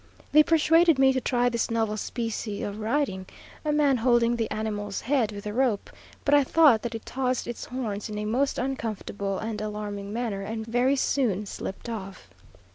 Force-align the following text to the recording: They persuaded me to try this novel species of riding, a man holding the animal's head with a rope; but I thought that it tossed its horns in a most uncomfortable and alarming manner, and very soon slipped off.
They 0.31 0.41
persuaded 0.41 0.97
me 0.97 1.13
to 1.13 1.21
try 1.21 1.47
this 1.47 1.69
novel 1.69 1.95
species 1.95 2.63
of 2.63 2.79
riding, 2.79 3.27
a 3.63 3.71
man 3.71 3.97
holding 3.97 4.35
the 4.35 4.49
animal's 4.49 5.01
head 5.01 5.31
with 5.31 5.45
a 5.45 5.53
rope; 5.53 5.91
but 6.25 6.33
I 6.33 6.43
thought 6.43 6.81
that 6.81 6.95
it 6.95 7.05
tossed 7.05 7.45
its 7.45 7.65
horns 7.65 8.09
in 8.09 8.17
a 8.17 8.25
most 8.25 8.57
uncomfortable 8.57 9.37
and 9.37 9.61
alarming 9.61 10.11
manner, 10.11 10.41
and 10.41 10.65
very 10.65 10.95
soon 10.95 11.45
slipped 11.45 11.87
off. 11.87 12.31